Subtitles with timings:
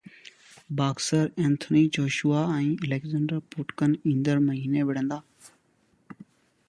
[0.79, 5.21] boxer Anthony Joshua ۽ Alexander Povetkin ايندڙ مهيني وڙهندا